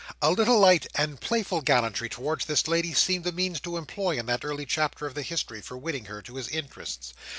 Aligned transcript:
A 0.19 0.31
little 0.31 0.57
light 0.57 0.87
and 0.95 1.21
playful 1.21 1.61
gallantry 1.61 2.09
towards 2.09 2.45
this 2.45 2.67
lady 2.67 2.91
seemed 2.91 3.23
the 3.23 3.31
means 3.31 3.59
to 3.59 3.77
employ 3.77 4.17
in 4.17 4.25
that 4.25 4.43
early 4.43 4.65
chapter 4.65 5.05
of 5.05 5.13
the 5.13 5.21
history, 5.21 5.61
for 5.61 5.77
winning 5.77 6.05
her 6.05 6.23
to 6.23 6.37
his 6.37 6.47
interests. 6.47 7.13